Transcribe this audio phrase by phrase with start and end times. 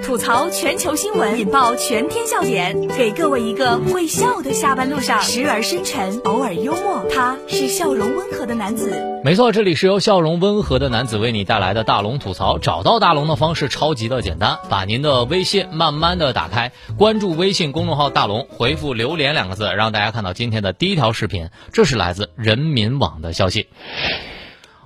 [0.00, 7.04] 吐槽全球新闻，引爆全天笑点，给各位一个会笑的下班路上，时而深沉，偶尔幽默。
[7.10, 9.20] 他是笑容温和的男子。
[9.24, 12.58] 没错，这里是由笑容温和的男子为你带来的大龙吐槽。
[12.58, 21.50] 找到大龙的方式超级的简单，把您的微信慢慢的打开，关注微信公众号大龙，回复“榴莲”两个字，让大家看到今天的第一条视频。
[21.72, 23.68] 这是来自人民网的消息。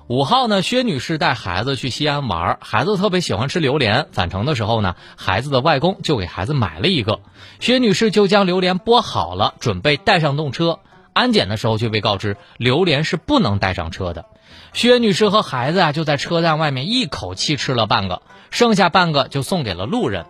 [0.09, 4.07] 五号呢，薛女士带孩子去西安玩，孩子特别喜欢吃榴莲。
[4.13, 7.19] 返程的时候呢，孩子的外公就给孩子买了一个，
[7.59, 10.79] 薛女士就将榴莲剥好了，准备带上动车。
[11.11, 14.23] 安检的时候却被告知，榴莲是不能带上车的。
[14.71, 20.25] 薛女士和孩子啊，就在车站外面一口气吃了半个，剩下半个就送给了路人。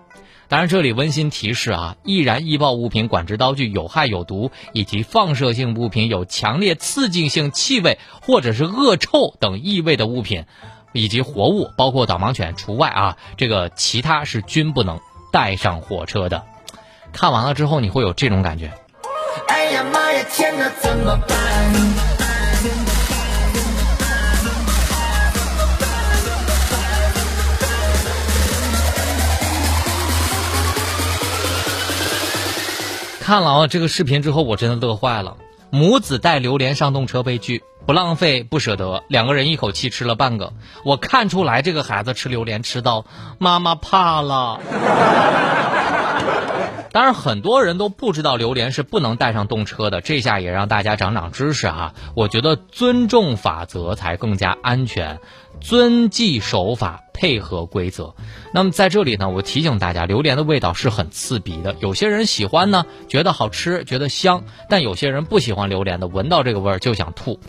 [0.50, 10.46] 当然，这里温馨提示啊，易燃易爆物品、管制刀具有害有毒，以及放射性物品有强烈刺激性气味或者是恶臭等异味的物品，
[10.94, 15.02] 以及活物，包括导盲犬除外啊，这个其他是均不能
[15.34, 16.46] 带上火车的。
[17.12, 18.72] 看完了之后，你会有这种感觉。
[19.50, 21.38] 哎呀妈呀，天哪，怎么办？
[33.28, 35.36] 看了啊这个视频之后，我真的乐坏了。
[35.70, 40.54] 母子带榴莲上动车被拒，不浪费不舍得，两个人一口气吃了半个。
[40.86, 43.04] 我看出来这个孩子吃榴莲吃到
[43.38, 44.62] 妈妈怕了。
[46.92, 51.94] 当然，很多人都不知道榴莲是不能带上动车的，这下也让大家长长知识哈。
[52.16, 55.20] 我觉得尊重法则才更加安全，
[55.62, 57.04] 遵纪守法。
[57.20, 58.14] 配合规则，
[58.54, 61.76] 那么在这里呢，我提醒大家，榴莲的味道是很刺鼻的。
[61.80, 67.40] 有些人喜欢呢，觉得好吃，觉得香；但有些人不喜欢榴莲的，闻到这个味儿就想吐。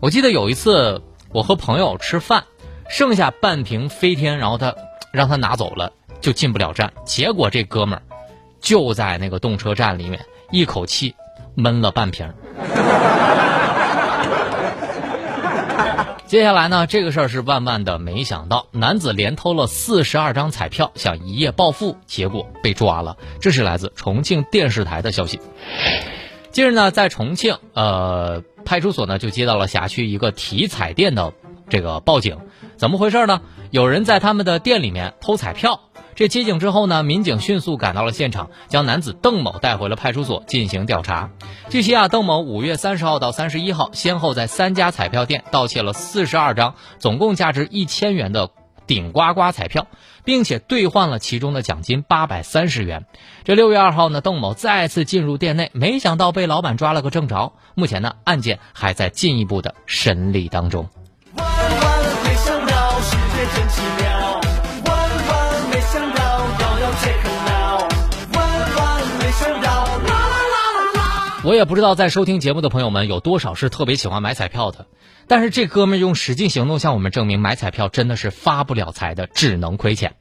[0.00, 2.44] 我记得有一次，我和朋友吃饭，
[2.88, 4.74] 剩下半瓶飞天，然后他
[5.12, 6.90] 让他拿走了，就进不了站。
[7.04, 8.02] 结果这哥们儿
[8.60, 11.14] 就在那个动车站里面一口气
[11.54, 12.32] 闷了半瓶。
[16.26, 23.16] 接下来呢，这个事儿是万万的没想到，男子连偷了四十二张彩票，想一夜暴富，结果被抓了。
[23.40, 25.40] 这是来自重庆电视台的消息。
[26.50, 31.32] 近日呢，在重庆，呃，派出所呢就接到了辖区一个体彩店的
[31.70, 32.36] 这个报警，
[32.76, 33.40] 怎么回事呢？
[33.70, 35.80] 有人在他们的店里面偷彩票。
[36.18, 41.30] 这接警之后呢，民警迅速赶到了现场，将男子邓某带回了派出所进行调查。
[41.68, 48.50] 据悉啊，邓某五月三十号到三十一号，先后在三家彩票店盗窃了四十二张，总共价值一千元的
[48.88, 49.86] 顶呱呱彩票，
[50.24, 53.06] 并且兑换了其中的奖金八百三十元。
[53.44, 57.52] 这六月二号呢，邓某再次进入店内，没想到被老板抓了个正着。
[57.76, 60.88] 目前呢，案件还在进一步的审理当中。
[71.58, 74.86] 也不知道在收听节目的朋友们有多少是特别喜欢买彩票的，
[75.26, 80.14] 但是这哥们用实际行动向我们证明，买彩票真的是发不了财的，只能亏钱。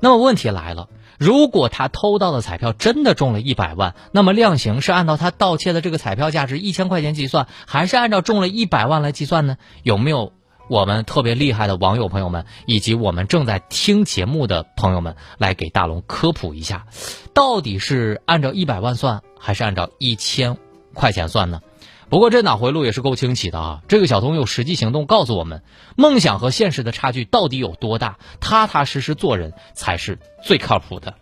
[0.00, 9.56] 那么问题来了，如果他偷到的彩票真的中了一百万，那么量刑是按照他盗窃的这个彩票价值一千块钱计算，还是按照中了一百万来计算呢？
[9.82, 10.34] 有没有
[10.68, 16.86] 我们特别厉害的网友朋友们，以及我们正在听节目的朋友们来给大龙科普一下，
[17.32, 19.22] 到底是按照一百万算？
[19.38, 20.56] 还是按照一千
[20.96, 21.60] 块钱算呢？
[22.08, 23.80] 不过这脑回路也是够清奇的啊！
[23.88, 25.62] 这个小童用实际行动告诉我们，
[25.96, 28.18] 梦想和现实的差距到底有多大？
[28.40, 31.14] 踏踏实实做人才是最靠谱的。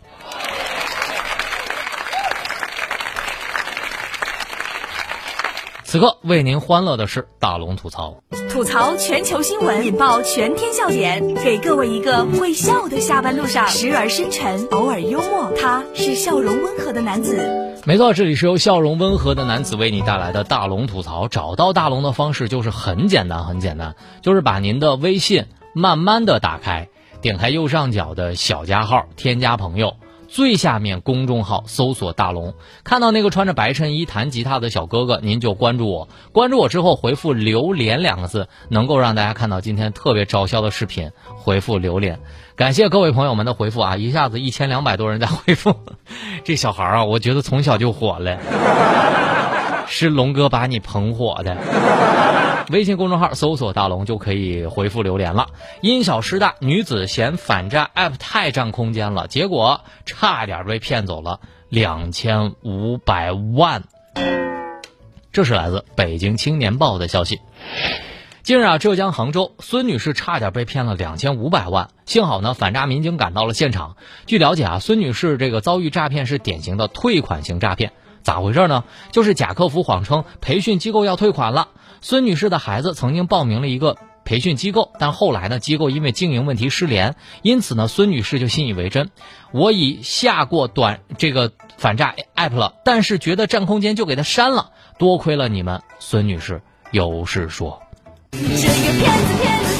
[5.85, 8.17] 此刻为您欢乐的是大龙吐槽，
[8.51, 15.53] 吐槽全球新闻，引爆全天笑点，给各位一个会笑的下班路上，时而深沉，偶尔幽默。
[15.57, 17.74] 他是笑容温和的男子。
[17.87, 21.29] 没错，这里是由笑容温和的男子为你带来的大龙吐槽。
[21.29, 26.89] 找到大龙的方式就是很简单，很简单，就是把您的微信慢慢的打开，
[27.21, 29.97] 点开右上角的小加号，添加朋友。
[30.29, 36.09] 最下面公众号搜索大龙，看到那个穿着白衬衣弹吉他的小哥哥，您就关注我。
[36.33, 41.11] 关注我之后回复“榴莲”两个字，能够让大家看到今天特别招笑的视频。
[41.37, 42.21] 回复“榴莲”，
[42.57, 43.97] 感谢各位朋友们的回复啊！
[43.97, 45.77] 一下子一千两百多人在回复，
[46.43, 48.39] 这小孩啊，我觉得从小就火了，
[49.87, 51.57] 是龙哥把你捧火的。
[52.71, 55.49] 微信公众号搜索“大龙”就可以回复留言了。
[55.83, 63.83] 因小失大，女子嫌反诈 App 太占空间了，结果差点被骗走了两千五百万。
[65.31, 67.41] 这是来自《北京青年报》的消息。
[68.43, 73.97] 近日啊，浙江杭州孙女士差点被骗了两千五百万，幸好呢，反诈民警赶到了现场。
[74.27, 77.93] 据了解啊，孙女士这个遭遇诈骗是典型的退款型诈骗，
[78.25, 78.83] 咋回事呢？
[79.13, 81.69] 就是贾客服谎称培训机构要退款了。
[82.01, 89.11] 孙女士的孩子曾经报名了一个培训机构，但后来呢，机构因为经营问题失联，因此呢，孙女士就信以为真。
[89.53, 94.71] 我已下过短这个反诈 app 了，但是觉得占空间就给它删了。
[94.99, 97.83] 多亏了你们，孙女士有事说。
[98.33, 99.74] 这个骗子骗子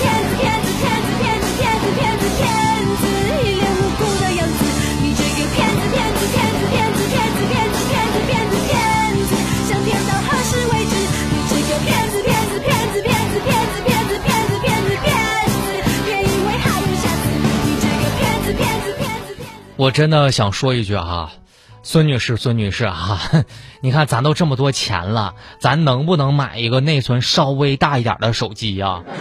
[19.85, 21.31] 我真的想说一句啊。
[21.83, 23.21] 孙女士，孙女士啊，
[23.83, 29.03] 你看咱都这么多钱了，咱能不能买一个内存稍微大一点的手机呀？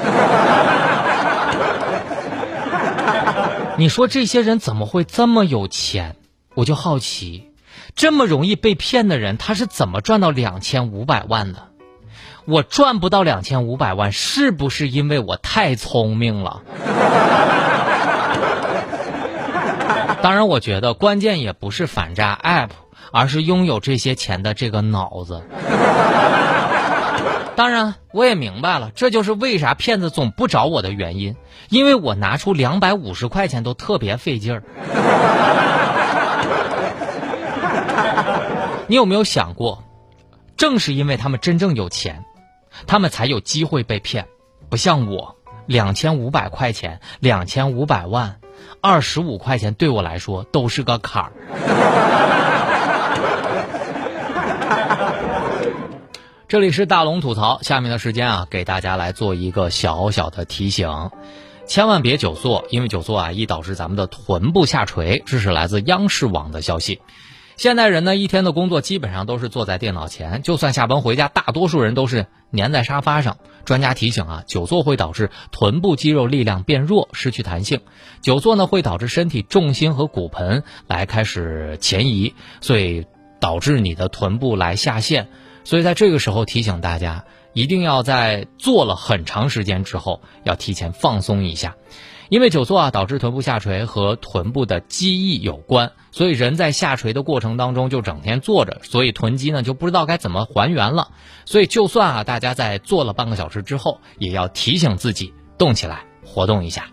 [3.75, 6.15] 你说这些人怎么会这么有钱？
[6.55, 7.49] 我就好奇，
[7.93, 11.67] 这么容易被骗的人，他是怎么赚到两千五百万的？
[12.45, 16.61] 我赚不到两千五百万，是不是因为我太聪明了？
[20.23, 22.69] 当然，我觉得关键也不是反诈 App，
[23.11, 25.43] 而是拥有这些钱的这个脑子。
[27.57, 31.35] 当然，我也明白了，这就是为啥骗子总不找我的原因，
[31.67, 34.63] 因为我拿出两百五十块钱都特别费劲儿。
[38.87, 39.83] 你有没有想过，
[40.55, 42.23] 正是因为他们真正有钱，
[42.87, 44.25] 他们才有机会被骗，
[44.69, 45.35] 不像我，
[45.65, 48.37] 两千五百块钱，两千五百万。
[48.81, 51.31] 二十五块钱对我来说都是个坎儿。
[56.47, 61.09] 这里是大龙吐槽，下面的时间啊，给大家来做一个小小的提醒，
[61.65, 65.23] 千万别久坐，因为久坐啊易导致咱们的臀部下垂。
[65.25, 67.01] 这是来自央视网的消息。
[67.55, 73.37] 现代人呢，一天的工作基本上都是坐在电脑前，就算下班回家，大多数人都是粘在沙发上。
[73.63, 77.81] 专家提醒啊，久坐会导致臀部肌肉力量变弱，失去弹性。
[78.21, 83.05] 久坐呢，会导致身体重心和骨盆来开始前移，所以
[83.39, 85.29] 导致你的臀部来下陷。
[85.63, 87.23] 所以在这个时候提醒大家，
[87.53, 91.75] 一定要在坐了很长时间之后，要提前放松一下。
[92.33, 101.09] 因为久坐啊，导致臀部下垂和臀部的肌忆有关，所以人在下垂的过程当中就整天坐着，所以臀肌呢就不知道该怎么还原了。
[101.45, 106.87] 所以就算啊，大家在坐了半个小时之后，也要提醒自己动起来，活动一下。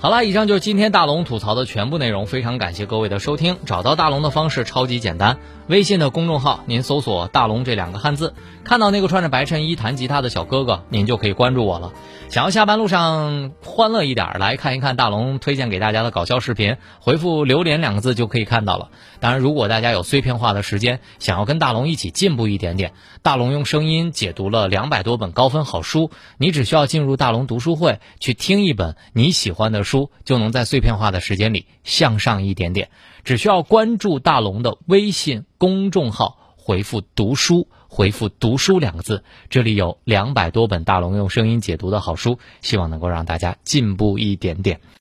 [0.00, 2.26] 好了，以上就是今天大龙吐槽的全部内容。
[2.26, 3.56] 非常感谢各位的收听。
[3.64, 8.34] 找到大龙的方式超级简单，微信的公众号您搜索“大龙”这两个汉字，
[8.64, 11.92] 看到那个穿着白衬衣弹吉他的小哥哥，您就可以关注我了。
[12.28, 18.90] 想要下班路上欢乐一点，来看一看大龙推荐给大家的搞笑视频，回复“榴莲”两个字就可以看到了。
[19.20, 29.94] 当然，如果大家有碎片化的时间，想要跟大龙一起进步一点点，大龙用声音解读了两百多本高分好书，你只需要进入大龙读书会去听一本你喜欢的书。
[29.94, 32.88] 书就能在碎片化的时间里向上一点点，
[33.22, 44.80] 只需要关注大龙的微信公众号，回复“读书”，回复“读书”两个字，这里有两百多本大龙用声音解读的好书，希望能够让大家进步一点点。